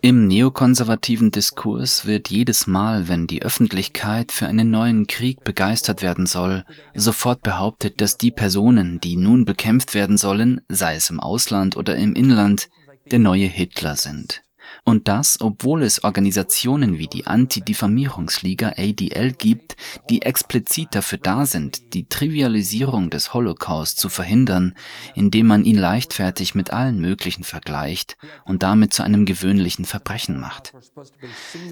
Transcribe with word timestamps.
Im 0.00 0.26
neokonservativen 0.26 1.30
Diskurs 1.30 2.06
wird 2.06 2.30
jedes 2.30 2.66
Mal, 2.66 3.08
wenn 3.08 3.26
die 3.26 3.42
Öffentlichkeit 3.42 4.32
für 4.32 4.46
einen 4.46 4.70
neuen 4.70 5.06
Krieg 5.06 5.42
begeistert 5.44 6.02
werden 6.02 6.26
soll, 6.26 6.64
sofort 6.94 7.42
behauptet, 7.42 8.00
dass 8.00 8.16
die 8.16 8.30
Personen, 8.30 9.00
die 9.00 9.16
nun 9.16 9.44
bekämpft 9.44 9.94
werden 9.94 10.16
sollen, 10.16 10.60
sei 10.68 10.94
es 10.96 11.10
im 11.10 11.20
Ausland 11.20 11.76
oder 11.76 11.96
im 11.96 12.14
Inland, 12.14 12.68
der 13.10 13.18
neue 13.18 13.46
Hitler 13.46 13.96
sind. 13.96 14.43
Und 14.84 15.08
das, 15.08 15.40
obwohl 15.40 15.82
es 15.82 16.04
Organisationen 16.04 16.98
wie 16.98 17.06
die 17.06 17.26
Anti-Diffamierungsliga 17.26 18.74
ADL 18.76 19.32
gibt, 19.32 19.76
die 20.10 20.22
explizit 20.22 20.88
dafür 20.92 21.18
da 21.18 21.46
sind, 21.46 21.94
die 21.94 22.08
Trivialisierung 22.08 23.10
des 23.10 23.34
Holocaust 23.34 23.98
zu 23.98 24.08
verhindern, 24.08 24.74
indem 25.14 25.46
man 25.46 25.64
ihn 25.64 25.78
leichtfertig 25.78 26.54
mit 26.54 26.72
allen 26.72 27.00
möglichen 27.00 27.44
vergleicht 27.44 28.16
und 28.44 28.62
damit 28.62 28.92
zu 28.92 29.02
einem 29.02 29.24
gewöhnlichen 29.24 29.84
Verbrechen 29.84 30.38
macht. 30.38 30.72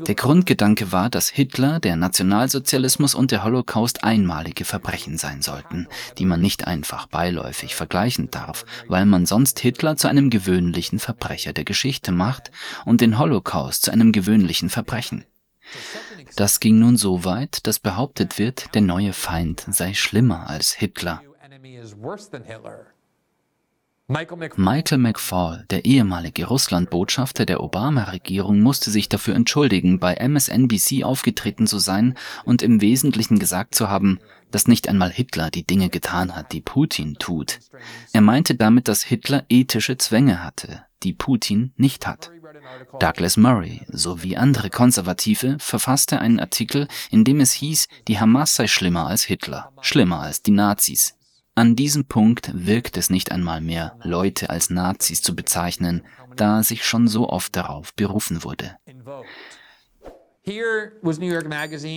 Der 0.07 0.15
Grundgedanke 0.15 0.93
war, 0.93 1.11
dass 1.11 1.29
Hitler, 1.29 1.81
der 1.81 1.97
Nationalsozialismus 1.97 3.15
und 3.15 3.31
der 3.31 3.45
Holocaust 3.45 4.05
einmalige 4.05 4.65
Verbrechen 4.65 5.19
sein 5.19 5.43
sollten, 5.43 5.87
die 6.19 6.25
man 6.25 6.41
nicht 6.41 6.67
einfach 6.67 7.07
beiläufig 7.07 7.75
vergleichen 7.75 8.31
darf, 8.31 8.65
weil 8.89 9.07
man 9.07 9.27
sonst 9.27 9.59
Hitler 9.61 9.97
zu 9.97 10.09
einem 10.09 10.31
gewöhnlichen 10.31 10.99
Verbrecher 10.99 11.53
der 11.53 11.65
Geschichte 11.65 12.13
macht 12.13 12.51
und 12.85 13.01
den 13.01 13.19
Holocaust 13.19 13.85
zu 13.85 13.93
einem 13.93 14.13
gewöhnlichen 14.13 14.71
Verbrechen. 14.71 15.25
Das 16.37 16.61
ging 16.61 16.79
nun 16.79 16.97
so 16.97 17.25
weit, 17.25 17.67
dass 17.67 17.79
behauptet 17.79 18.39
wird, 18.39 18.75
der 18.75 18.83
neue 18.83 19.13
Feind 19.13 19.65
sei 19.71 19.95
schlimmer 19.95 20.49
als 20.49 20.73
Hitler. 20.73 21.23
Michael 24.57 24.99
McFaul, 24.99 25.65
der 25.71 25.85
ehemalige 25.85 26.47
Russlandbotschafter 26.47 27.47
der 27.47 27.63
Obama-Regierung, 27.63 28.61
musste 28.61 28.91
sich 28.91 29.09
dafür 29.09 29.35
entschuldigen, 29.35 30.01
bei 30.01 30.15
MSNBC 30.15 31.05
aufgetreten 31.05 31.67
zu 31.67 31.79
sein 31.79 32.19
und 32.45 32.63
im 32.63 32.81
Wesentlichen 32.81 33.39
gesagt 33.39 33.75
zu 33.75 33.89
haben, 33.89 34.19
dass 34.51 34.69
nicht 34.69 34.89
einmal 34.89 35.11
Hitler 35.11 35.51
die 35.51 35.67
Dinge 35.67 35.89
getan 35.89 36.35
hat, 36.37 36.53
die 36.53 36.61
Putin 36.61 37.15
tut. 37.15 37.61
Er 38.13 38.21
meinte 38.21 38.55
damit, 38.55 38.89
dass 38.89 39.03
Hitler 39.03 39.45
ethische 39.49 39.97
Zwänge 39.97 40.45
hatte, 40.45 40.85
die 41.03 41.15
Putin 41.15 41.73
nicht 41.77 42.07
hat. 42.07 42.31
Douglas 42.99 43.37
Murray 43.37 43.83
sowie 43.89 44.37
andere 44.37 44.71
Konservative 44.71 45.57
verfasste 45.59 46.21
einen 46.21 46.41
Artikel, 46.41 46.89
in 47.11 47.25
dem 47.25 47.41
es 47.41 47.53
hieß, 47.53 47.89
die 48.09 48.19
Hamas 48.19 48.57
sei 48.57 48.67
schlimmer 48.67 49.07
als 49.07 49.25
Hitler, 49.25 49.73
schlimmer 49.81 50.21
als 50.21 50.43
die 50.43 50.51
Nazis. 50.51 51.17
An 51.55 51.77
diesem 51.77 52.07
Punkt 52.07 52.51
wirkt 52.55 52.97
es 52.97 53.11
nicht 53.11 53.31
einmal 53.31 53.61
mehr, 53.61 53.99
Leute 54.03 54.49
als 54.49 54.71
Nazis 54.71 55.21
zu 55.21 55.37
bezeichnen, 55.37 56.03
da 56.35 56.63
sich 56.63 56.85
schon 56.87 57.09
so 57.09 57.29
oft 57.29 57.55
darauf 57.57 57.95
berufen 57.95 58.43
wurde. 58.43 58.77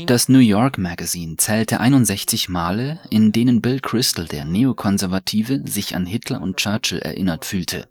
Das 0.05 0.29
New 0.29 0.37
York 0.37 0.77
Magazine 0.77 1.35
zählte 1.37 1.79
61 1.79 2.47
Male, 2.47 2.99
in 3.09 3.31
denen 3.31 3.59
Bill 3.59 3.79
Kristol, 3.79 4.25
der 4.25 4.45
Neokonservative, 4.45 5.63
sich 5.65 5.95
an 5.95 6.05
Hitler 6.05 6.43
und 6.43 6.57
Churchill 6.57 6.99
erinnert 6.99 7.43
fühlte. 7.43 7.87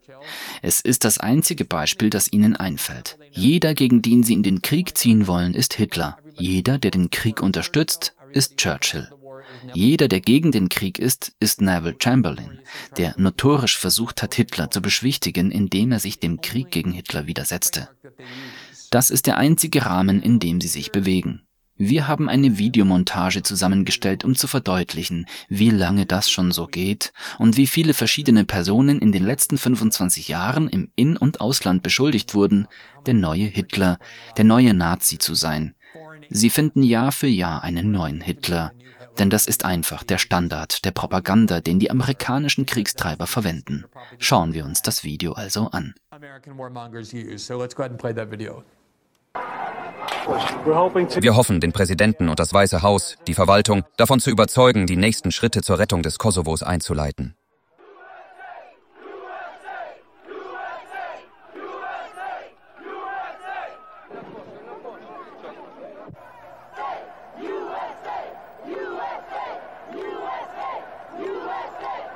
Es 0.61 0.79
ist 0.79 1.03
das 1.03 1.17
einzige 1.17 1.65
Beispiel, 1.65 2.09
das 2.09 2.31
ihnen 2.31 2.55
einfällt. 2.55 3.17
Jeder, 3.31 3.73
gegen 3.73 4.01
den 4.01 4.23
sie 4.23 4.33
in 4.33 4.43
den 4.43 4.61
Krieg 4.61 4.97
ziehen 4.97 5.27
wollen, 5.27 5.53
ist 5.53 5.73
Hitler. 5.73 6.17
Jeder, 6.35 6.77
der 6.77 6.91
den 6.91 7.09
Krieg 7.09 7.41
unterstützt, 7.41 8.15
ist 8.31 8.55
Churchill. 8.55 9.09
Jeder, 9.73 10.07
der 10.07 10.21
gegen 10.21 10.53
den 10.53 10.69
Krieg 10.69 10.99
ist, 10.99 11.33
ist 11.41 11.59
Neville 11.59 11.97
Chamberlain, 12.01 12.59
der 12.97 13.13
notorisch 13.17 13.77
versucht 13.77 14.23
hat, 14.23 14.35
Hitler 14.35 14.71
zu 14.71 14.81
beschwichtigen, 14.81 15.51
indem 15.51 15.91
er 15.91 15.99
sich 15.99 16.19
dem 16.19 16.39
Krieg 16.39 16.71
gegen 16.71 16.93
Hitler 16.93 17.27
widersetzte. 17.27 17.89
Das 18.95 19.09
ist 19.09 19.27
der 19.27 19.35
einzige 19.35 19.85
Rahmen, 19.85 20.21
in 20.21 20.39
dem 20.39 20.61
sie 20.61 20.69
sich 20.69 20.93
bewegen. 20.93 21.41
Wir 21.75 22.07
haben 22.07 22.29
eine 22.29 22.57
Videomontage 22.57 23.43
zusammengestellt, 23.43 24.23
um 24.23 24.35
zu 24.37 24.47
verdeutlichen, 24.47 25.25
wie 25.49 25.69
lange 25.69 26.05
das 26.05 26.31
schon 26.31 26.53
so 26.53 26.65
geht 26.65 27.11
und 27.37 27.57
wie 27.57 27.67
viele 27.67 27.93
verschiedene 27.93 28.45
Personen 28.45 28.99
in 28.99 29.11
den 29.11 29.25
letzten 29.25 29.57
25 29.57 30.29
Jahren 30.29 30.69
im 30.69 30.93
In- 30.95 31.17
und 31.17 31.41
Ausland 31.41 31.83
beschuldigt 31.83 32.35
wurden, 32.35 32.69
der 33.05 33.15
neue 33.15 33.47
Hitler, 33.47 33.99
der 34.37 34.45
neue 34.45 34.73
Nazi 34.73 35.17
zu 35.17 35.33
sein. 35.33 35.75
Sie 36.29 36.49
finden 36.49 36.81
Jahr 36.81 37.11
für 37.11 37.27
Jahr 37.27 37.65
einen 37.65 37.91
neuen 37.91 38.21
Hitler, 38.21 38.71
denn 39.19 39.29
das 39.29 39.45
ist 39.45 39.65
einfach 39.65 40.05
der 40.05 40.19
Standard 40.19 40.85
der 40.85 40.91
Propaganda, 40.91 41.59
den 41.59 41.79
die 41.79 41.91
amerikanischen 41.91 42.65
Kriegstreiber 42.65 43.27
verwenden. 43.27 43.83
Schauen 44.19 44.53
wir 44.53 44.63
uns 44.63 44.81
das 44.81 45.03
Video 45.03 45.33
also 45.33 45.69
an. 45.71 45.95
Wir 50.25 51.35
hoffen, 51.35 51.59
den 51.59 51.71
Präsidenten 51.71 52.29
und 52.29 52.39
das 52.39 52.51
Weiße 52.51 52.81
Haus, 52.81 53.15
die 53.27 53.35
Verwaltung, 53.35 53.83
davon 53.95 54.19
zu 54.19 54.31
überzeugen, 54.31 54.87
die 54.87 54.97
nächsten 54.97 55.31
Schritte 55.31 55.61
zur 55.61 55.77
Rettung 55.77 56.01
des 56.01 56.17
Kosovos 56.17 56.63
einzuleiten. 56.63 57.35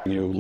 Uh, 0.06 0.34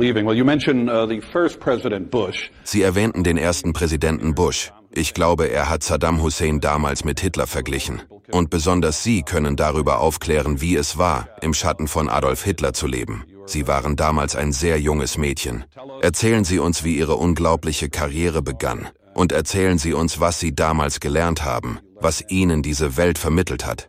Sie 2.63 2.81
erwähnten 2.81 3.24
den 3.24 3.38
ersten 3.38 3.74
Präsidenten 3.74 4.34
Bush. 4.34 4.72
Ich 4.91 5.13
glaube, 5.13 5.50
er 5.50 5.69
hat 5.69 5.83
Saddam 5.83 6.22
Hussein 6.22 6.59
damals 6.59 7.03
mit 7.03 7.19
Hitler 7.19 7.47
verglichen. 7.47 8.01
Und 8.31 8.50
besonders 8.50 9.03
Sie 9.03 9.23
können 9.23 9.55
darüber 9.55 10.00
aufklären, 10.00 10.61
wie 10.61 10.75
es 10.75 10.97
war, 10.97 11.29
im 11.41 11.53
Schatten 11.53 11.88
von 11.88 12.09
Adolf 12.09 12.44
Hitler 12.44 12.73
zu 12.73 12.88
leben. 12.88 13.23
Sie 13.45 13.67
waren 13.67 13.95
damals 13.95 14.35
ein 14.35 14.51
sehr 14.51 14.79
junges 14.79 15.17
Mädchen. 15.17 15.66
Erzählen 16.01 16.44
Sie 16.44 16.59
uns, 16.59 16.83
wie 16.83 16.97
Ihre 16.97 17.16
unglaubliche 17.16 17.89
Karriere 17.89 18.41
begann. 18.41 18.89
Und 19.16 19.31
erzählen 19.31 19.78
Sie 19.78 19.94
uns, 19.94 20.19
was 20.19 20.39
Sie 20.39 20.53
damals 20.53 20.99
gelernt 20.99 21.44
haben, 21.44 21.79
was 21.99 22.23
Ihnen 22.29 22.61
diese 22.61 22.95
Welt 22.95 23.17
vermittelt 23.17 23.66
hat. 23.66 23.88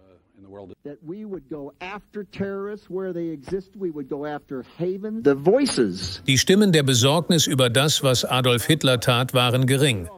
Die 6.26 6.38
Stimmen 6.38 6.72
der 6.72 6.82
Besorgnis 6.82 7.46
über 7.46 7.68
das, 7.68 8.02
was 8.02 8.24
Adolf 8.24 8.64
Hitler 8.64 8.98
tat, 9.00 9.34
waren 9.34 9.66
gering. 9.66 10.08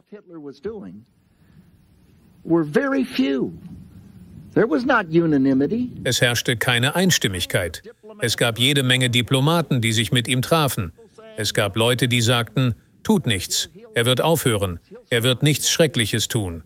Es 6.03 6.21
herrschte 6.21 6.57
keine 6.57 6.95
Einstimmigkeit. 6.95 7.81
Es 8.19 8.37
gab 8.37 8.59
jede 8.59 8.83
Menge 8.83 9.09
Diplomaten, 9.09 9.81
die 9.81 9.91
sich 9.91 10.11
mit 10.11 10.27
ihm 10.27 10.41
trafen. 10.41 10.93
Es 11.37 11.53
gab 11.53 11.75
Leute, 11.75 12.07
die 12.07 12.21
sagten, 12.21 12.75
tut 13.01 13.25
nichts, 13.25 13.69
er 13.95 14.05
wird 14.05 14.21
aufhören, 14.21 14.79
er 15.09 15.23
wird 15.23 15.43
nichts 15.43 15.69
Schreckliches 15.69 16.27
tun. 16.27 16.63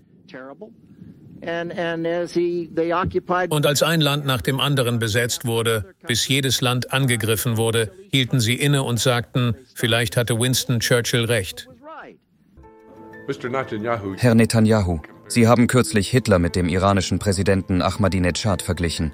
Und 3.50 3.66
als 3.66 3.84
ein 3.84 4.02
Land 4.02 4.26
nach 4.26 4.42
dem 4.42 4.60
anderen 4.60 5.00
besetzt 5.00 5.46
wurde, 5.46 5.94
bis 6.06 6.28
jedes 6.28 6.60
Land 6.62 6.92
angegriffen 6.92 7.56
wurde, 7.56 7.92
hielten 8.12 8.40
sie 8.40 8.56
inne 8.56 8.84
und 8.84 9.00
sagten, 9.00 9.56
vielleicht 9.74 10.18
hatte 10.18 10.40
Winston 10.40 10.80
Churchill 10.82 11.26
recht. 11.26 11.70
Herr 14.18 14.36
Netanyahu, 14.36 15.00
Sie 15.30 15.48
haben 15.48 15.68
kürzlich 15.68 16.10
Hitler 16.10 16.40
mit 16.40 16.56
dem 16.56 16.70
iranischen 16.70 17.20
Präsidenten 17.20 17.82
Ahmadinejad 17.82 18.62
verglichen. 18.62 19.12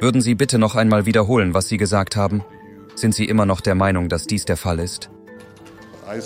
Würden 0.00 0.20
Sie 0.20 0.36
bitte 0.36 0.58
noch 0.58 0.76
einmal 0.76 1.06
wiederholen, 1.06 1.54
was 1.54 1.68
Sie 1.68 1.76
gesagt 1.76 2.14
haben? 2.14 2.44
Sind 2.94 3.14
Sie 3.14 3.24
immer 3.24 3.46
noch 3.46 3.60
der 3.60 3.74
Meinung, 3.74 4.08
dass 4.08 4.26
dies 4.26 4.44
der 4.44 4.56
Fall 4.56 4.78
ist? 4.78 5.10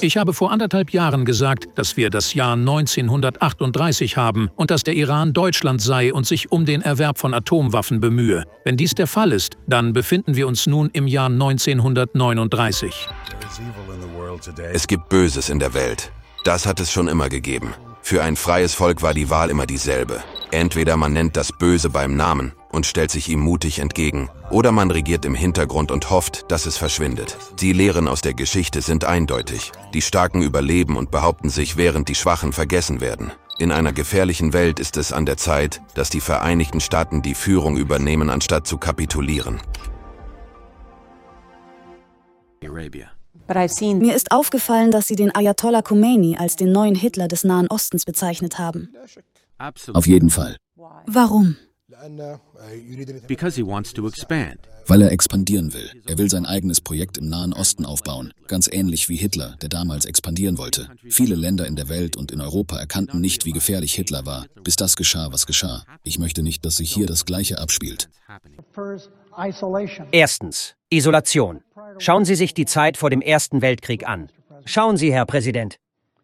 Ich 0.00 0.17
habe 0.17 0.32
vor 0.32 0.50
anderthalb 0.50 0.90
Jahren 0.90 1.25
gesagt, 1.25 1.69
dass 1.76 1.96
wir 1.96 2.11
das 2.11 2.34
Jahr 2.34 2.55
1938 2.55 4.17
haben 4.17 4.50
und 4.56 4.70
dass 4.70 4.82
der 4.82 4.94
Iran 4.94 5.32
Deutschland 5.32 5.81
sei 5.81 6.12
und 6.12 6.26
sich 6.26 6.52
um 6.52 6.64
den 6.64 6.82
Erwerb 6.82 7.19
von 7.19 7.34
Atomwaffen 7.34 8.00
bemühe. 8.00 8.44
Wenn 8.64 8.76
dies 8.76 8.94
der 8.94 9.06
Fall 9.06 9.32
ist, 9.32 9.56
dann 9.67 9.93
befinden 9.93 10.37
wir 10.37 10.46
uns 10.46 10.67
nun 10.67 10.90
im 10.93 11.06
Jahr 11.06 11.26
1939. 11.26 13.08
Es 14.73 14.87
gibt 14.87 15.08
Böses 15.08 15.49
in 15.49 15.58
der 15.58 15.75
Welt. 15.75 16.11
Das 16.44 16.67
hat 16.67 16.81
es 16.81 16.90
schon 16.90 17.08
immer 17.08 17.28
gegeben. 17.28 17.75
Für 18.02 18.23
ein 18.23 18.37
freies 18.37 18.75
Volk 18.75 19.02
war 19.02 19.14
die 19.14 19.31
Wahl 19.31 19.50
immer 19.50 19.67
dieselbe. 19.67 20.23
Entweder 20.50 20.96
man 20.96 21.12
nennt 21.12 21.37
das 21.37 21.52
Böse 21.52 21.88
beim 21.88 22.17
Namen 22.17 22.52
und 22.73 22.87
stellt 22.87 23.11
sich 23.11 23.29
ihm 23.29 23.41
mutig 23.41 23.79
entgegen, 23.79 24.31
oder 24.51 24.73
man 24.73 24.91
regiert 24.91 25.25
im 25.25 25.35
Hintergrund 25.35 25.91
und 25.91 26.11
hofft, 26.11 26.51
dass 26.51 26.67
es 26.67 26.77
verschwindet. 26.77 27.37
Die 27.61 27.73
Lehren 27.73 28.09
aus 28.09 28.21
der 28.23 28.35
Geschichte 28.35 28.83
sind 28.83 29.05
eindeutig. 29.05 29.71
Die 29.95 30.03
Starken 30.03 30.43
überleben 30.43 30.97
und 30.97 31.11
behaupten 31.11 31.51
sich, 31.51 31.77
während 31.77 32.09
die 32.09 32.15
Schwachen 32.15 32.53
vergessen 32.53 33.01
werden. 33.01 33.33
In 33.59 33.71
einer 33.71 33.93
gefährlichen 33.93 34.53
Welt 34.53 34.81
ist 34.81 34.97
es 34.97 35.13
an 35.13 35.27
der 35.27 35.37
Zeit, 35.37 35.81
dass 35.95 36.11
die 36.11 36.21
Vereinigten 36.21 36.81
Staaten 36.81 37.23
die 37.23 37.35
Führung 37.35 37.77
übernehmen, 37.77 38.31
anstatt 38.31 38.67
zu 38.67 38.79
kapitulieren. 38.79 39.61
Arabia. 42.65 43.11
Mir 43.99 44.15
ist 44.15 44.33
aufgefallen, 44.33 44.91
dass 44.91 45.07
Sie 45.09 45.17
den 45.17 45.35
Ayatollah 45.35 45.83
Khomeini 45.83 46.37
als 46.39 46.57
den 46.57 46.73
neuen 46.73 46.95
Hitler 46.95 47.29
des 47.29 47.45
Nahen 47.45 47.67
Ostens 47.69 48.05
bezeichnet 48.05 48.59
haben. 48.59 48.95
Auf 49.93 50.07
jeden 50.07 50.31
Fall. 50.31 50.57
Warum? 51.07 51.57
Weil 54.87 55.02
er 55.02 55.12
expandieren 55.12 55.72
will. 55.72 55.88
Er 56.06 56.19
will 56.19 56.28
sein 56.28 56.46
eigenes 56.46 56.81
Projekt 56.81 57.19
im 57.19 57.28
Nahen 57.28 57.52
Osten 57.52 57.84
aufbauen. 57.84 58.32
Ganz 58.49 58.69
ähnlich 58.70 59.08
wie 59.08 59.16
Hitler, 59.16 59.56
der 59.62 59.69
damals 59.69 60.04
expandieren 60.04 60.58
wollte. 60.58 60.88
Viele 61.08 61.37
Länder 61.37 61.66
in 61.66 61.76
der 61.76 61.88
Welt 61.88 62.16
und 62.16 62.32
in 62.32 62.40
Europa 62.40 62.76
erkannten 62.76 63.20
nicht, 63.20 63.44
wie 63.44 63.52
gefährlich 63.52 63.94
Hitler 63.94 64.26
war, 64.26 64.46
bis 64.64 64.75
das 64.75 64.96
geschah, 64.96 65.28
was 65.31 65.46
geschah. 65.46 65.84
Ich 66.02 66.19
möchte 66.19 66.43
nicht, 66.43 66.64
dass 66.64 66.78
sich 66.78 66.93
hier 66.93 67.06
das 67.06 67.25
Gleiche 67.25 67.58
abspielt. 67.58 68.10
Erstens. 70.10 70.75
Isolation. 70.90 71.60
Schauen 71.99 72.25
Sie 72.25 72.34
sich 72.34 72.52
die 72.52 72.66
Zeit 72.66 72.96
vor 72.96 73.10
dem 73.10 73.22
Ersten 73.22 73.62
Weltkrieg 73.62 74.08
an. 74.08 74.31
Schauen 74.64 74.96
Sie, 74.96 75.12
Herr 75.12 75.26
Präsident. 75.26 75.78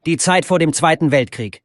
Die 0.06 0.16
Zeit 0.16 0.44
vor 0.44 0.58
dem 0.58 0.72
Zweiten 0.72 1.10
Weltkrieg. 1.10 1.62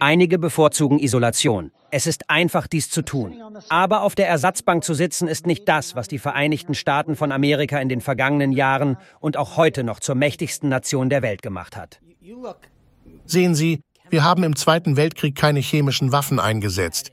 Einige 0.00 0.38
bevorzugen 0.38 0.98
Isolation. 0.98 1.70
Es 1.90 2.06
ist 2.06 2.28
einfach, 2.28 2.66
dies 2.66 2.90
zu 2.90 3.02
tun. 3.02 3.34
Aber 3.68 4.02
auf 4.02 4.14
der 4.14 4.28
Ersatzbank 4.28 4.82
zu 4.82 4.94
sitzen, 4.94 5.28
ist 5.28 5.46
nicht 5.46 5.68
das, 5.68 5.94
was 5.94 6.08
die 6.08 6.18
Vereinigten 6.18 6.74
Staaten 6.74 7.16
von 7.16 7.32
Amerika 7.32 7.78
in 7.78 7.88
den 7.88 8.00
vergangenen 8.00 8.52
Jahren 8.52 8.96
und 9.20 9.36
auch 9.36 9.56
heute 9.56 9.84
noch 9.84 10.00
zur 10.00 10.14
mächtigsten 10.14 10.68
Nation 10.68 11.08
der 11.08 11.22
Welt 11.22 11.42
gemacht 11.42 11.76
hat. 11.76 12.00
Sehen 13.24 13.54
Sie, 13.54 13.80
wir 14.10 14.24
haben 14.24 14.42
im 14.42 14.56
Zweiten 14.56 14.96
Weltkrieg 14.96 15.36
keine 15.36 15.60
chemischen 15.60 16.12
Waffen 16.12 16.40
eingesetzt. 16.40 17.12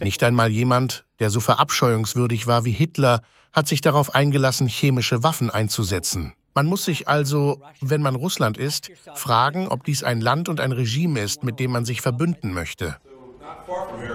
Nicht 0.00 0.22
einmal 0.22 0.50
jemand, 0.50 1.04
der 1.20 1.30
so 1.30 1.40
verabscheuungswürdig 1.40 2.46
war 2.46 2.64
wie 2.64 2.72
Hitler, 2.72 3.22
hat 3.52 3.68
sich 3.68 3.80
darauf 3.80 4.14
eingelassen, 4.14 4.66
chemische 4.66 5.22
Waffen 5.22 5.50
einzusetzen. 5.50 6.34
Man 6.54 6.66
muss 6.66 6.84
sich 6.84 7.08
also, 7.08 7.60
wenn 7.80 8.02
man 8.02 8.14
Russland 8.14 8.58
ist, 8.58 8.90
fragen, 9.14 9.68
ob 9.68 9.84
dies 9.84 10.02
ein 10.02 10.20
Land 10.20 10.48
und 10.48 10.60
ein 10.60 10.72
Regime 10.72 11.20
ist, 11.20 11.44
mit 11.44 11.58
dem 11.58 11.72
man 11.72 11.84
sich 11.84 12.00
verbünden 12.02 12.52
möchte. 12.52 12.96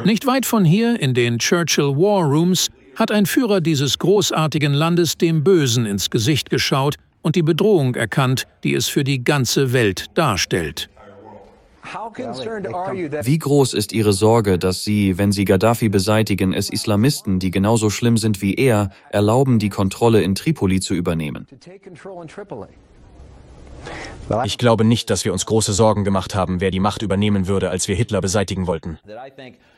Nicht 0.06 0.28
weit 0.28 0.46
von 0.46 0.64
hier, 0.64 1.00
in 1.00 1.14
den 1.14 1.40
Churchill 1.40 1.96
War 1.96 2.24
Rooms, 2.24 2.70
hat 2.96 3.12
ein 3.12 3.26
Führer 3.26 3.62
dieses 3.62 3.98
großartigen 3.98 4.74
Landes 4.74 5.18
dem 5.18 5.44
Bösen 5.44 5.86
ins 5.86 6.10
Gesicht 6.10 6.50
geschaut 6.50 6.96
und 7.22 7.36
die 7.36 7.44
Bedrohung 7.44 7.96
erkannt, 7.96 8.48
die 8.64 8.74
es 8.74 8.88
für 8.88 9.04
die 9.04 9.24
ganze 9.24 9.74
Welt 9.74 10.06
darstellt. 10.14 10.90
Wie 13.24 13.38
groß 13.38 13.74
ist 13.74 13.92
Ihre 13.94 14.14
Sorge, 14.14 14.60
dass 14.60 14.84
Sie, 14.84 15.18
wenn 15.18 15.32
Sie 15.32 15.46
Gaddafi 15.46 15.90
beseitigen, 15.90 16.54
es 16.54 16.70
Islamisten, 16.70 17.40
die 17.40 17.52
genauso 17.52 17.90
schlimm 17.90 18.18
sind 18.18 18.42
wie 18.42 18.56
er, 18.56 18.90
erlauben, 19.10 19.60
die 19.60 19.70
Kontrolle 19.70 20.22
in 20.22 20.36
Tripoli 20.36 20.80
zu 20.80 20.94
übernehmen? 20.94 21.48
Ich 24.44 24.58
glaube 24.58 24.84
nicht, 24.84 25.10
dass 25.10 25.24
wir 25.24 25.32
uns 25.32 25.46
große 25.46 25.72
Sorgen 25.72 26.04
gemacht 26.04 26.36
haben, 26.36 26.60
wer 26.60 26.72
die 26.72 26.80
Macht 26.80 27.02
übernehmen 27.02 27.48
würde, 27.48 27.70
als 27.70 27.88
wir 27.88 27.96
Hitler 27.96 28.20
beseitigen 28.20 28.68
wollten. 28.68 29.00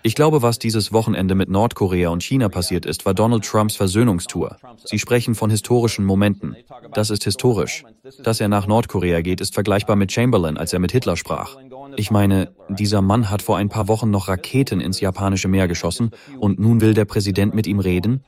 Ich 0.02 0.16
glaube, 0.16 0.42
was 0.42 0.58
dieses 0.58 0.92
Wochenende 0.92 1.36
mit 1.36 1.50
Nordkorea 1.50 2.10
und 2.10 2.24
China 2.24 2.50
passiert 2.50 2.86
ist, 2.86 3.06
war 3.06 3.14
Donald 3.14 3.46
Trumps 3.46 3.76
Versöhnungstour. 3.76 4.58
Sie 4.86 4.98
sprechen 4.98 5.36
von 5.36 5.50
historischen 5.50 6.06
Momenten. 6.06 6.56
Das 6.94 7.10
ist 7.10 7.24
historisch. 7.24 7.84
Dass 8.24 8.40
er 8.42 8.48
nach 8.48 8.66
Nordkorea 8.66 9.22
geht, 9.22 9.42
ist 9.42 9.54
vergleichbar 9.54 9.96
mit 9.96 10.12
Chamberlain, 10.12 10.58
als 10.58 10.74
er 10.74 10.80
mit 10.80 10.92
Hitler 10.92 11.16
sprach. 11.16 11.58
Ich 12.00 12.12
meine, 12.12 12.56
dieser 12.70 13.02
Mann 13.02 13.30
hat 13.30 13.42
vor 13.42 13.58
ein 13.58 13.68
paar 13.68 13.90
Wochen 13.90 14.10
noch 14.10 14.30
Raketen 14.30 14.80
ins 14.80 15.02
japanische 15.02 15.50
Meer 15.50 15.68
geschossen 15.68 16.12
und 16.40 16.58
nun 16.58 16.80
will 16.80 16.94
der 16.94 17.04
Präsident 17.04 17.54
mit 17.54 17.68
ihm 17.68 17.80
reden? 17.80 18.24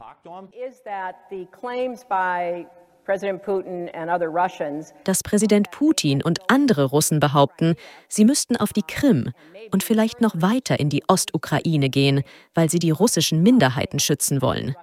Dass 5.06 5.24
Präsident 5.24 5.72
Putin 5.72 6.22
und 6.22 6.52
andere 6.52 6.84
Russen 6.84 7.22
behaupten, 7.22 7.76
sie 8.10 8.26
müssten 8.26 8.58
auf 8.58 8.74
die 8.74 8.84
Krim 8.84 9.32
und 9.72 9.84
vielleicht 9.84 10.20
noch 10.20 10.36
weiter 10.42 10.78
in 10.78 10.90
die 10.90 11.06
Ostukraine 11.08 11.90
gehen, 11.90 12.24
weil 12.54 12.70
sie 12.70 12.80
die 12.80 12.92
russischen 12.92 13.42
Minderheiten 13.42 14.00
schützen 14.00 14.42
wollen. 14.42 14.76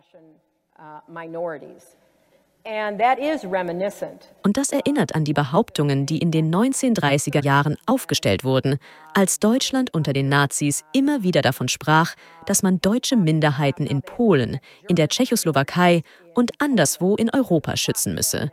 Und 4.43 4.57
das 4.59 4.73
erinnert 4.73 5.15
an 5.15 5.25
die 5.25 5.33
Behauptungen, 5.33 6.05
die 6.05 6.19
in 6.19 6.31
den 6.31 6.55
1930er 6.55 7.43
Jahren 7.43 7.79
aufgestellt 7.87 8.45
wurden, 8.45 8.79
als 9.15 9.41
Deutschland 9.41 9.95
unter 9.95 10.13
den 10.13 10.29
Nazis 10.29 10.85
immer 10.93 11.23
wieder 11.23 11.41
davon 11.41 11.69
sprach, 11.69 12.15
dass 12.45 12.63
man 12.63 12.81
deutsche 12.81 13.17
Minderheiten 13.17 13.87
in 13.87 14.03
Polen, 14.03 14.59
in 14.87 14.97
der 14.97 15.09
Tschechoslowakei 15.09 16.03
und 16.35 16.53
anderswo 16.59 17.17
in 17.17 17.31
Europa 17.31 17.75
schützen 17.79 18.15
müsse. 18.15 18.51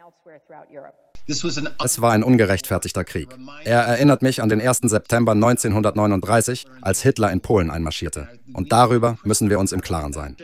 Es 1.27 2.01
war 2.01 2.11
ein 2.11 2.23
ungerechtfertigter 2.23 3.03
Krieg. 3.03 3.29
Er 3.63 3.81
erinnert 3.81 4.21
mich 4.21 4.41
an 4.41 4.49
den 4.49 4.61
1. 4.61 4.81
September 4.83 5.31
1939, 5.31 6.65
als 6.81 7.01
Hitler 7.01 7.31
in 7.31 7.41
Polen 7.41 7.71
einmarschierte. 7.71 8.27
Und 8.53 8.71
darüber 8.71 9.17
müssen 9.23 9.49
wir 9.49 9.59
uns 9.59 9.71
im 9.71 9.81
Klaren 9.81 10.13
sein. 10.13 10.37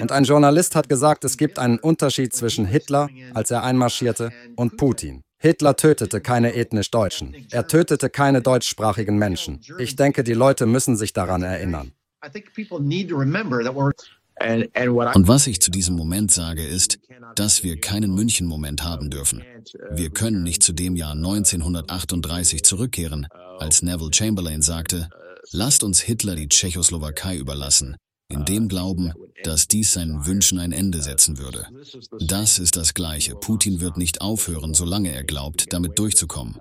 Und 0.00 0.12
ein 0.12 0.24
Journalist 0.24 0.74
hat 0.74 0.88
gesagt, 0.88 1.24
es 1.24 1.36
gibt 1.36 1.58
einen 1.58 1.78
Unterschied 1.78 2.34
zwischen 2.34 2.66
Hitler, 2.66 3.08
als 3.34 3.50
er 3.50 3.62
einmarschierte, 3.62 4.30
und 4.56 4.76
Putin. 4.76 5.22
Hitler 5.40 5.76
tötete 5.76 6.20
keine 6.20 6.54
ethnisch 6.54 6.90
Deutschen. 6.90 7.36
Er 7.52 7.68
tötete 7.68 8.10
keine 8.10 8.42
deutschsprachigen 8.42 9.16
Menschen. 9.16 9.60
Ich 9.78 9.94
denke, 9.94 10.24
die 10.24 10.34
Leute 10.34 10.66
müssen 10.66 10.96
sich 10.96 11.12
daran 11.12 11.42
erinnern. 11.42 11.92
Und 14.40 15.28
was 15.28 15.46
ich 15.46 15.60
zu 15.60 15.70
diesem 15.70 15.96
Moment 15.96 16.30
sage, 16.30 16.64
ist, 16.64 16.98
dass 17.34 17.62
wir 17.62 17.80
keinen 17.80 18.14
München-Moment 18.14 18.84
haben 18.84 19.10
dürfen. 19.10 19.42
Wir 19.90 20.10
können 20.10 20.42
nicht 20.42 20.62
zu 20.62 20.72
dem 20.72 20.96
Jahr 20.96 21.12
1938 21.12 22.62
zurückkehren, 22.64 23.26
als 23.58 23.82
Neville 23.82 24.12
Chamberlain 24.12 24.62
sagte, 24.62 25.08
lasst 25.50 25.82
uns 25.82 26.00
Hitler 26.00 26.34
die 26.36 26.48
Tschechoslowakei 26.48 27.36
überlassen, 27.36 27.96
in 28.28 28.44
dem 28.44 28.68
Glauben, 28.68 29.12
dass 29.42 29.68
dies 29.68 29.92
seinen 29.92 30.26
Wünschen 30.26 30.58
ein 30.58 30.72
Ende 30.72 31.02
setzen 31.02 31.38
würde. 31.38 31.66
Das 32.20 32.58
ist 32.58 32.76
das 32.76 32.94
Gleiche. 32.94 33.34
Putin 33.34 33.80
wird 33.80 33.96
nicht 33.96 34.20
aufhören, 34.20 34.74
solange 34.74 35.12
er 35.12 35.24
glaubt, 35.24 35.72
damit 35.72 35.98
durchzukommen. 35.98 36.58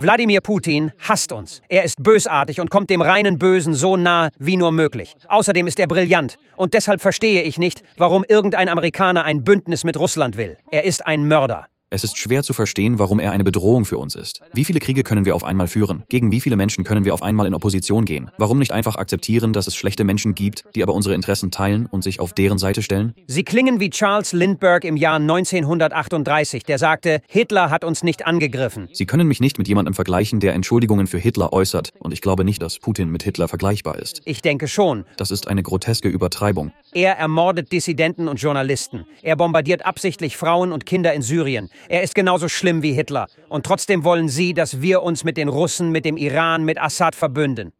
Wladimir 0.00 0.42
Putin 0.42 0.92
hasst 0.98 1.32
uns. 1.32 1.62
Er 1.68 1.82
ist 1.82 2.02
bösartig 2.02 2.60
und 2.60 2.70
kommt 2.70 2.90
dem 2.90 3.00
reinen 3.00 3.38
Bösen 3.38 3.72
so 3.72 3.96
nah 3.96 4.28
wie 4.38 4.58
nur 4.58 4.70
möglich. 4.70 5.16
Außerdem 5.28 5.66
ist 5.66 5.80
er 5.80 5.86
brillant. 5.86 6.38
Und 6.56 6.74
deshalb 6.74 7.00
verstehe 7.00 7.42
ich 7.42 7.58
nicht, 7.58 7.82
warum 7.96 8.22
irgendein 8.28 8.68
Amerikaner 8.68 9.24
ein 9.24 9.44
Bündnis 9.44 9.82
mit 9.82 9.98
Russland 9.98 10.36
will. 10.36 10.58
Er 10.70 10.84
ist 10.84 11.06
ein 11.06 11.26
Mörder. 11.26 11.68
Es 11.90 12.04
ist 12.04 12.18
schwer 12.18 12.42
zu 12.42 12.52
verstehen, 12.52 12.98
warum 12.98 13.18
er 13.18 13.32
eine 13.32 13.44
Bedrohung 13.44 13.86
für 13.86 13.96
uns 13.96 14.14
ist. 14.14 14.42
Wie 14.52 14.66
viele 14.66 14.78
Kriege 14.78 15.02
können 15.02 15.24
wir 15.24 15.34
auf 15.34 15.42
einmal 15.42 15.68
führen? 15.68 16.02
Gegen 16.10 16.30
wie 16.30 16.40
viele 16.42 16.56
Menschen 16.56 16.84
können 16.84 17.06
wir 17.06 17.14
auf 17.14 17.22
einmal 17.22 17.46
in 17.46 17.54
Opposition 17.54 18.04
gehen? 18.04 18.30
Warum 18.36 18.58
nicht 18.58 18.72
einfach 18.72 18.96
akzeptieren, 18.96 19.54
dass 19.54 19.66
es 19.66 19.74
schlechte 19.74 20.04
Menschen 20.04 20.34
gibt, 20.34 20.64
die 20.74 20.82
aber 20.82 20.92
unsere 20.92 21.14
Interessen 21.14 21.50
teilen 21.50 21.86
und 21.86 22.04
sich 22.04 22.20
auf 22.20 22.34
deren 22.34 22.58
Seite 22.58 22.82
stellen? 22.82 23.14
Sie 23.26 23.42
klingen 23.42 23.80
wie 23.80 23.88
Charles 23.88 24.34
Lindbergh 24.34 24.86
im 24.86 24.98
Jahr 24.98 25.16
1938, 25.16 26.62
der 26.62 26.76
sagte, 26.76 27.22
Hitler 27.26 27.70
hat 27.70 27.84
uns 27.84 28.02
nicht 28.02 28.26
angegriffen. 28.26 28.90
Sie 28.92 29.06
können 29.06 29.26
mich 29.26 29.40
nicht 29.40 29.56
mit 29.56 29.66
jemandem 29.66 29.94
vergleichen, 29.94 30.40
der 30.40 30.52
Entschuldigungen 30.52 31.06
für 31.06 31.18
Hitler 31.18 31.54
äußert. 31.54 31.94
Und 32.00 32.12
ich 32.12 32.20
glaube 32.20 32.44
nicht, 32.44 32.60
dass 32.60 32.78
Putin 32.80 33.08
mit 33.08 33.22
Hitler 33.22 33.48
vergleichbar 33.48 33.98
ist. 33.98 34.20
Ich 34.26 34.42
denke 34.42 34.68
schon. 34.68 35.06
Das 35.16 35.30
ist 35.30 35.48
eine 35.48 35.62
groteske 35.62 36.10
Übertreibung. 36.10 36.70
Er 36.92 37.16
ermordet 37.16 37.72
Dissidenten 37.72 38.28
und 38.28 38.42
Journalisten. 38.42 39.06
Er 39.22 39.36
bombardiert 39.36 39.86
absichtlich 39.86 40.36
Frauen 40.36 40.70
und 40.70 40.84
Kinder 40.84 41.14
in 41.14 41.22
Syrien. 41.22 41.70
Er 41.88 42.02
ist 42.02 42.14
genauso 42.14 42.48
schlimm 42.48 42.82
wie 42.82 42.92
Hitler. 42.92 43.26
Und 43.48 43.64
trotzdem 43.64 44.04
wollen 44.04 44.28
Sie, 44.28 44.54
dass 44.54 44.80
wir 44.80 45.02
uns 45.02 45.24
mit 45.24 45.36
den 45.36 45.48
Russen, 45.48 45.90
mit 45.90 46.04
dem 46.04 46.16
Iran, 46.16 46.64
mit 46.64 46.80
Assad 46.80 47.14
verbünden. 47.14 47.72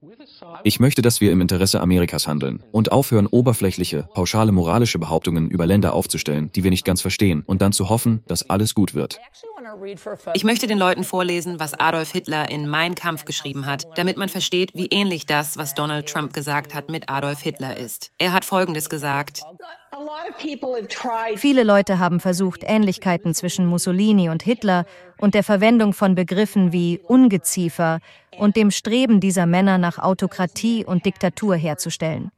Ich 0.65 0.81
möchte, 0.81 1.03
dass 1.03 1.21
wir 1.21 1.33
im 1.33 1.41
Interesse 1.41 1.81
Amerikas 1.81 2.27
handeln 2.27 2.63
und 2.73 2.93
aufhören, 2.93 3.27
oberflächliche, 3.27 4.09
pauschale 4.15 4.53
moralische 4.53 4.99
Behauptungen 4.99 5.51
über 5.51 5.67
Länder 5.67 5.93
aufzustellen, 5.93 6.51
die 6.55 6.65
wir 6.65 6.71
nicht 6.71 6.85
ganz 6.85 7.01
verstehen, 7.01 7.43
und 7.47 7.63
dann 7.63 7.73
zu 7.73 7.89
hoffen, 7.89 8.23
dass 8.27 8.49
alles 8.49 8.75
gut 8.75 8.95
wird. 8.95 9.19
Ich 10.35 10.45
möchte 10.45 10.67
den 10.67 10.79
Leuten 10.79 11.05
vorlesen, 11.05 11.61
was 11.61 11.75
Adolf 11.75 12.13
Hitler 12.13 12.51
in 12.51 12.69
Mein 12.69 12.95
Kampf 12.95 13.25
geschrieben 13.25 13.67
hat, 13.67 13.87
damit 13.97 14.17
man 14.17 14.29
versteht, 14.29 14.73
wie 14.75 14.87
ähnlich 14.87 15.27
das, 15.27 15.57
was 15.57 15.75
Donald 15.75 16.09
Trump 16.09 16.33
gesagt 16.33 16.75
hat, 16.75 16.89
mit 16.89 17.09
Adolf 17.09 17.41
Hitler 17.41 17.77
ist. 17.77 18.11
Er 18.19 18.33
hat 18.33 18.45
Folgendes 18.45 18.89
gesagt. 18.89 19.43
Viele 21.37 21.65
Leute 21.65 21.99
haben 21.99 22.21
versucht, 22.21 22.63
Ähnlichkeiten 22.65 23.35
zwischen 23.35 23.67
Mussolini 23.67 24.29
und 24.29 24.43
Hitler 24.43 24.85
und 25.19 25.35
der 25.35 25.43
Verwendung 25.43 25.93
von 25.93 26.15
Begriffen 26.15 26.73
wie 26.73 27.01
Ungeziefer 27.07 28.01
und 28.39 28.57
dem 28.57 28.71
Streben 28.71 29.21
dieser 29.21 29.47
Männer 29.47 29.79
nach 29.79 29.99
Autokratie 29.99 30.85
und 30.85 31.05
Diktatur 31.07 31.57
herzustellen. 31.57 32.31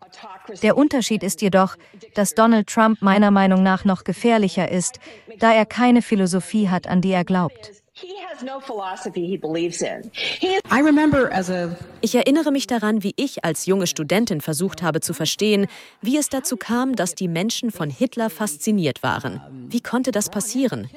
Der 0.62 0.76
Unterschied 0.76 1.22
ist 1.22 1.42
jedoch, 1.42 1.76
dass 2.14 2.34
Donald 2.34 2.66
Trump 2.66 3.02
meiner 3.02 3.30
Meinung 3.30 3.62
nach 3.62 3.84
noch 3.84 4.04
gefährlicher 4.04 4.70
ist, 4.70 4.98
da 5.38 5.52
er 5.52 5.66
keine 5.66 6.02
Philosophie 6.02 6.68
hat, 6.68 6.86
an 6.86 7.00
die 7.00 7.12
er 7.12 7.24
glaubt. 7.24 7.79
Ich 12.00 12.14
erinnere 12.14 12.52
mich 12.52 12.66
daran, 12.66 13.02
wie 13.02 13.12
ich 13.16 13.44
als 13.44 13.66
junge 13.66 13.86
Studentin 13.86 14.40
versucht 14.40 14.82
habe 14.82 15.00
zu 15.00 15.12
verstehen, 15.12 15.66
wie 16.00 16.16
es 16.16 16.28
dazu 16.28 16.56
kam, 16.56 16.96
dass 16.96 17.14
die 17.14 17.28
Menschen 17.28 17.70
von 17.70 17.90
Hitler 17.90 18.30
fasziniert 18.30 19.02
waren. 19.02 19.40
Wie 19.68 19.80
konnte 19.80 20.10
das 20.10 20.30
passieren? 20.30 20.88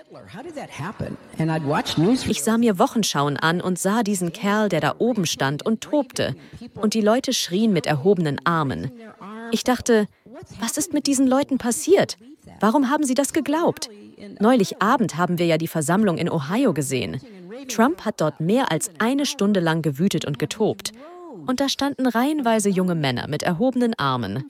Ich 2.28 2.44
sah 2.44 2.58
mir 2.58 2.80
Wochenschauen 2.80 3.38
an 3.38 3.62
und 3.62 3.80
sah 3.80 4.04
diesen 4.04 4.32
Kerl, 4.32 4.70
der 4.70 4.80
da 4.80 4.96
oben 5.00 5.26
stand 5.26 5.66
und 5.66 5.82
tobte. 5.82 6.36
Und 6.76 6.94
die 6.94 7.02
Leute 7.02 7.34
schrien 7.34 7.74
mit 7.74 7.86
erhobenen 7.86 8.40
Armen. 8.46 8.92
Ich 9.52 9.64
dachte, 9.64 10.08
was 10.60 10.78
ist 10.78 10.94
mit 10.94 11.08
diesen 11.08 11.28
Leuten 11.28 11.58
passiert? 11.58 12.18
Warum 12.60 12.90
haben 12.90 13.04
sie 13.04 13.14
das 13.14 13.34
geglaubt? 13.34 13.90
Neulich 14.40 14.82
Abend 14.82 15.18
haben 15.18 15.38
wir 15.38 15.46
ja 15.46 15.58
die 15.58 15.68
Versammlung 15.68 16.18
in 16.18 16.30
Ohio 16.30 16.74
gesehen. 16.74 17.22
Trump 17.68 18.06
hat 18.06 18.22
dort 18.22 18.40
mehr 18.40 18.72
als 18.72 18.92
eine 19.00 19.26
Stunde 19.26 19.60
lang 19.60 19.82
gewütet 19.82 20.26
und 20.26 20.40
getobt. 20.40 20.92
Und 21.46 21.60
da 21.60 21.70
standen 21.70 22.08
reihenweise 22.08 22.70
junge 22.70 22.96
Männer 22.96 23.28
mit 23.28 23.44
erhobenen 23.44 23.94
Armen. 23.96 24.46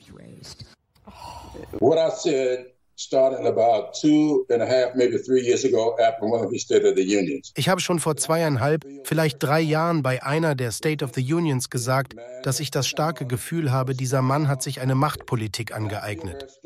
Ich 7.56 7.68
habe 7.68 7.80
schon 7.80 7.98
vor 7.98 8.16
zweieinhalb, 8.16 8.84
vielleicht 9.04 9.42
drei 9.42 9.60
Jahren 9.60 10.02
bei 10.02 10.22
einer 10.22 10.54
der 10.54 10.70
State 10.70 11.04
of 11.04 11.12
the 11.14 11.34
Unions 11.34 11.70
gesagt, 11.70 12.14
dass 12.42 12.60
ich 12.60 12.70
das 12.70 12.86
starke 12.86 13.26
Gefühl 13.26 13.72
habe, 13.72 13.94
dieser 13.94 14.22
Mann 14.22 14.48
hat 14.48 14.62
sich 14.62 14.80
eine 14.80 14.94
Machtpolitik 14.94 15.74
angeeignet. 15.74 16.60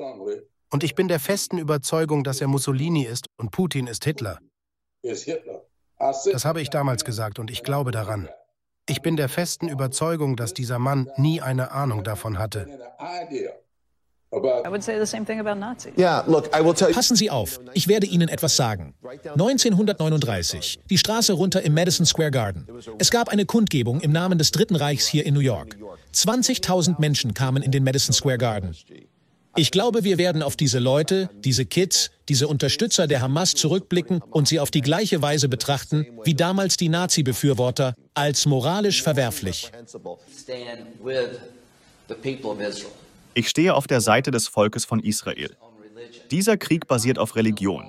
Und 0.71 0.85
ich 0.85 0.95
bin 0.95 1.09
der 1.09 1.21
festen 1.21 1.59
Überzeugung, 1.59 2.25
dass 2.25 2.41
er 2.41 2.49
Mussolini 2.49 3.05
ist 3.05 3.27
und 3.39 3.51
Putin 3.51 3.87
ist 3.87 4.05
Hitler. 4.05 4.39
Das 5.99 6.45
habe 6.45 6.61
ich 6.61 6.71
damals 6.71 7.05
gesagt 7.05 7.39
und 7.39 7.51
ich 7.51 7.63
glaube 7.63 7.91
daran. 7.91 8.29
Ich 8.87 9.03
bin 9.03 9.17
der 9.17 9.29
festen 9.29 9.69
Überzeugung, 9.69 10.37
dass 10.37 10.55
dieser 10.55 10.79
Mann 10.79 11.11
nie 11.17 11.41
eine 11.43 11.73
Ahnung 11.73 12.05
davon 12.05 12.39
hatte. 12.39 12.67
Passen 16.93 17.17
Sie 17.17 17.31
auf, 17.31 17.61
ich 17.73 17.89
werde 17.89 18.07
Ihnen 18.07 18.29
etwas 18.29 18.57
sagen. 18.57 18.95
1939, 19.03 20.81
die 20.91 20.99
Straße 20.99 21.33
runter 21.33 21.63
im 21.63 21.73
Madison 21.73 22.05
Square 22.05 22.31
Garden. 22.31 22.67
Es 22.99 23.11
gab 23.11 23.31
eine 23.31 23.47
Kundgebung 23.47 24.01
im 24.01 24.13
Namen 24.13 24.39
des 24.39 24.51
Dritten 24.51 24.77
Reichs 24.77 25.07
hier 25.07 25.25
in 25.25 25.33
New 25.35 25.41
York. 25.41 25.79
20.000 26.15 27.01
Menschen 27.01 27.33
kamen 27.33 27.63
in 27.63 27.71
den 27.71 27.85
Madison 27.85 28.13
Square 28.13 28.39
Garden. 28.39 28.77
Ich 29.57 29.71
glaube, 29.71 30.05
wir 30.05 30.19
werden 30.19 30.43
auf 30.43 30.57
diese 30.57 30.79
Leute, 30.79 31.31
diese 31.35 31.65
Kids, 31.65 32.11
diese 32.29 32.49
Unterstützer 32.49 33.07
der 33.07 33.23
Hamas 33.23 33.55
zurückblicken 33.55 34.23
und 34.31 34.47
sie 34.47 34.61
auf 34.61 34.71
die 34.71 34.83
gleiche 34.83 35.23
Weise 35.23 35.49
betrachten 35.49 36.07
wie 36.25 36.35
damals 36.35 36.77
die 36.77 36.89
Nazi-Befürworter 36.89 37.95
als 38.15 38.47
moralisch 38.47 39.03
verwerflich. 39.03 39.73
Ich 43.39 43.51
stehe 43.51 43.73
auf 43.73 43.87
der 43.87 44.01
Seite 44.01 44.33
des 44.33 44.49
Volkes 44.49 44.85
von 44.85 44.99
Israel. 44.99 45.57
Dieser 46.33 46.57
Krieg 46.57 46.89
basiert 46.89 47.21
auf 47.21 47.37
Religion. 47.37 47.89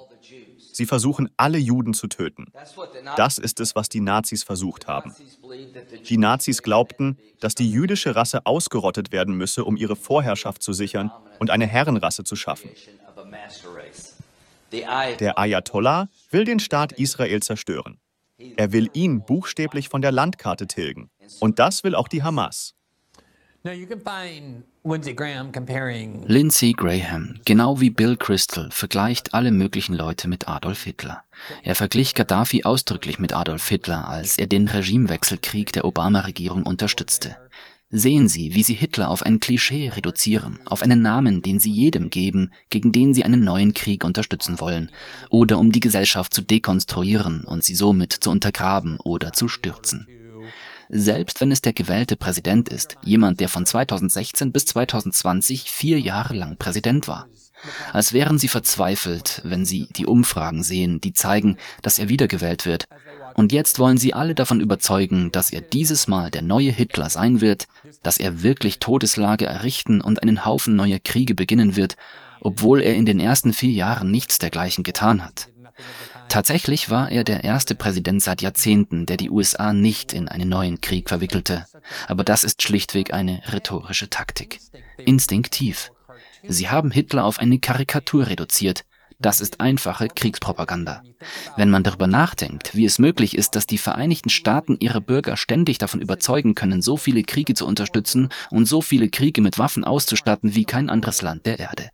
Sie 0.72 0.86
versuchen, 0.86 1.28
alle 1.38 1.58
Juden 1.58 1.96
zu 1.96 2.06
töten. 2.06 2.54
Das 3.18 3.40
ist 3.40 3.60
es, 3.60 3.76
was 3.76 3.90
die 3.90 4.00
Nazis 4.00 4.44
versucht 4.44 4.86
haben. 4.86 5.16
Die 6.08 6.18
Nazis 6.20 6.62
glaubten, 6.62 7.18
dass 7.40 7.56
die 7.56 7.68
jüdische 7.68 8.16
Rasse 8.16 8.46
ausgerottet 8.46 9.12
werden 9.12 9.34
müsse, 9.34 9.66
um 9.66 9.76
ihre 9.76 9.96
Vorherrschaft 9.96 10.62
zu 10.62 10.72
sichern 10.72 11.12
und 11.40 11.50
eine 11.50 11.66
Herrenrasse 11.66 12.24
zu 12.24 12.36
schaffen. 12.36 12.70
Der 14.72 15.40
Ayatollah 15.40 16.10
will 16.30 16.46
den 16.46 16.60
Staat 16.60 16.92
Israel 16.92 17.42
zerstören. 17.42 17.98
Er 18.38 18.72
will 18.72 18.92
ihn 18.94 19.26
buchstäblich 19.26 19.90
von 19.90 20.04
der 20.04 20.12
Landkarte 20.12 20.68
tilgen. 20.68 21.10
Und 21.40 21.58
das 21.58 21.84
will 21.84 21.96
auch 21.96 22.08
die 22.08 22.22
Hamas. 22.22 22.76
Lindsey 26.26 26.72
Graham, 26.72 27.36
genau 27.44 27.82
wie 27.82 27.90
Bill 27.90 28.16
Crystal, 28.16 28.70
vergleicht 28.72 29.34
alle 29.34 29.52
möglichen 29.52 29.94
Leute 29.94 30.30
mit 30.30 30.48
Adolf 30.48 30.84
Hitler. 30.84 31.26
Er 31.64 31.76
verglich 31.76 32.16
Gaddafi 32.16 32.64
ausdrücklich 32.64 33.20
mit 33.20 33.34
Adolf 33.34 33.68
Hitler, 33.68 34.08
als 34.08 34.38
er 34.38 34.48
den 34.48 34.70
Regimewechselkrieg 34.70 35.74
der 35.74 35.84
Obama-Regierung 35.84 36.64
unterstützte. 36.64 37.36
Sehen 37.90 38.30
Sie, 38.30 38.56
wie 38.56 38.64
Sie 38.64 38.74
Hitler 38.74 39.10
auf 39.10 39.24
ein 39.24 39.42
Klischee 39.42 39.90
reduzieren, 39.90 40.60
auf 40.66 40.82
einen 40.82 41.02
Namen, 41.02 41.42
den 41.42 41.60
Sie 41.60 41.72
jedem 41.72 42.10
geben, 42.10 42.54
gegen 42.70 42.94
den 42.94 43.14
Sie 43.14 43.26
einen 43.26 43.44
neuen 43.44 43.74
Krieg 43.74 44.06
unterstützen 44.06 44.62
wollen, 44.62 44.92
oder 45.30 45.60
um 45.60 45.74
die 45.74 45.82
Gesellschaft 45.82 46.34
zu 46.34 46.42
dekonstruieren 46.42 47.44
und 47.44 47.66
sie 47.66 47.76
somit 47.76 48.14
zu 48.14 48.30
untergraben 48.30 48.98
oder 49.02 49.34
zu 49.34 49.50
stürzen 49.50 50.08
selbst 50.90 51.40
wenn 51.40 51.52
es 51.52 51.62
der 51.62 51.74
gewählte 51.74 52.16
Präsident 52.16 52.68
ist, 52.68 52.98
jemand, 53.04 53.40
der 53.40 53.48
von 53.48 53.66
2016 53.66 54.52
bis 54.52 54.66
2020 54.66 55.70
vier 55.70 56.00
Jahre 56.00 56.34
lang 56.34 56.58
Präsident 56.58 57.08
war. 57.08 57.28
Als 57.94 58.14
wären 58.14 58.38
sie 58.38 58.48
verzweifelt, 58.48 59.42
wenn 59.44 59.66
sie 59.66 59.88
die 59.96 60.06
Umfragen 60.06 60.64
sehen, 60.64 61.02
die 61.02 61.14
zeigen, 61.14 61.58
dass 61.82 62.00
er 62.00 62.10
wiedergewählt 62.10 62.66
wird. 62.66 62.88
Und 63.36 63.52
jetzt 63.52 63.80
wollen 63.80 63.98
sie 63.98 64.14
alle 64.14 64.34
davon 64.34 64.62
überzeugen, 64.62 65.32
dass 65.32 65.52
er 65.52 65.62
dieses 65.62 66.08
Mal 66.08 66.32
der 66.32 66.42
neue 66.42 66.72
Hitler 66.72 67.10
sein 67.10 67.42
wird, 67.42 67.68
dass 68.02 68.18
er 68.18 68.44
wirklich 68.44 68.80
Todeslage 68.80 69.46
errichten 69.46 70.02
und 70.02 70.24
einen 70.24 70.46
Haufen 70.46 70.76
neuer 70.76 71.00
Kriege 71.00 71.36
beginnen 71.36 71.76
wird, 71.76 71.96
obwohl 72.42 72.82
er 72.82 72.96
in 72.96 73.06
den 73.06 73.20
ersten 73.20 73.54
vier 73.54 73.72
Jahren 73.72 74.10
nichts 74.10 74.40
dergleichen 74.40 74.84
getan 74.84 75.24
hat. 75.24 75.50
Tatsächlich 76.30 76.90
war 76.90 77.12
er 77.12 77.24
der 77.24 77.44
erste 77.44 77.76
Präsident 77.76 78.22
seit 78.22 78.42
Jahrzehnten, 78.42 79.06
der 79.06 79.18
die 79.18 79.30
USA 79.30 79.74
nicht 79.74 80.14
in 80.14 80.28
einen 80.28 80.48
neuen 80.48 80.80
Krieg 80.80 81.10
verwickelte. 81.10 81.66
Aber 82.08 82.24
das 82.24 82.44
ist 82.44 82.62
schlichtweg 82.62 83.14
eine 83.14 83.42
rhetorische 83.52 84.10
Taktik. 84.10 84.60
Instinktiv. 84.98 85.92
Sie 86.48 86.70
haben 86.70 86.92
Hitler 86.92 87.26
auf 87.26 87.40
eine 87.40 87.60
Karikatur 87.60 88.28
reduziert. 88.28 88.86
Das 89.22 89.42
ist 89.42 89.60
einfache 89.60 90.08
Kriegspropaganda. 90.08 91.04
Wenn 91.58 91.70
man 91.70 91.84
darüber 91.84 92.08
nachdenkt, 92.08 92.74
wie 92.74 92.86
es 92.86 93.00
möglich 93.00 93.38
ist, 93.38 93.56
dass 93.56 93.68
die 93.68 93.78
Vereinigten 93.78 94.30
Staaten 94.30 94.78
ihre 94.80 95.02
Bürger 95.02 95.36
ständig 95.36 95.78
davon 95.78 96.00
überzeugen 96.00 96.56
können, 96.56 96.82
so 96.82 96.96
viele 96.96 97.24
Kriege 97.24 97.54
zu 97.54 97.66
unterstützen 97.66 98.30
und 98.50 98.66
so 98.66 98.82
viele 98.82 99.10
Kriege 99.10 99.42
mit 99.42 99.60
Waffen 99.60 99.84
auszustatten 99.84 100.56
wie 100.56 100.64
kein 100.64 100.90
anderes 100.90 101.22
Land 101.22 101.46
der 101.46 101.60
Erde. 101.60 101.90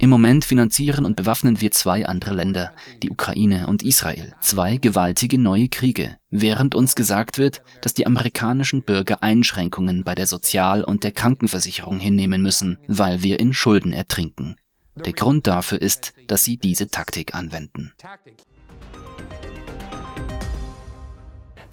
Im 0.00 0.10
Moment 0.10 0.44
finanzieren 0.44 1.04
und 1.04 1.16
bewaffnen 1.16 1.60
wir 1.60 1.70
zwei 1.70 2.06
andere 2.06 2.34
Länder, 2.34 2.72
die 3.02 3.10
Ukraine 3.10 3.66
und 3.68 3.82
Israel, 3.82 4.34
zwei 4.40 4.76
gewaltige 4.76 5.38
neue 5.38 5.68
Kriege, 5.68 6.18
während 6.30 6.74
uns 6.74 6.94
gesagt 6.94 7.38
wird, 7.38 7.62
dass 7.80 7.94
die 7.94 8.06
amerikanischen 8.06 8.82
Bürger 8.82 9.22
Einschränkungen 9.22 10.04
bei 10.04 10.14
der 10.14 10.26
Sozial- 10.26 10.84
und 10.84 11.04
der 11.04 11.12
Krankenversicherung 11.12 12.00
hinnehmen 12.00 12.42
müssen, 12.42 12.78
weil 12.88 13.22
wir 13.22 13.38
in 13.38 13.52
Schulden 13.52 13.92
ertrinken. 13.92 14.56
Der 14.96 15.12
Grund 15.12 15.46
dafür 15.46 15.80
ist, 15.80 16.14
dass 16.26 16.44
sie 16.44 16.56
diese 16.56 16.88
Taktik 16.88 17.34
anwenden. 17.34 17.92